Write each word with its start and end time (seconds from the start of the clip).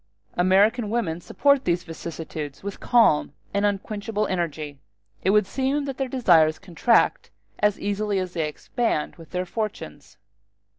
American 0.33 0.89
women 0.89 1.21
support 1.21 1.63
these 1.63 1.83
vicissitudes 1.83 2.63
with 2.63 2.79
calm 2.79 3.33
and 3.53 3.67
unquenchable 3.67 4.25
energy: 4.25 4.79
it 5.23 5.29
would 5.29 5.45
seem 5.45 5.85
that 5.85 5.97
their 5.97 6.07
desires 6.07 6.57
contract, 6.57 7.29
as 7.59 7.79
easily 7.79 8.17
as 8.17 8.33
they 8.33 8.47
expand, 8.49 9.15
with 9.17 9.29
their 9.29 9.45
fortunes. 9.45 10.17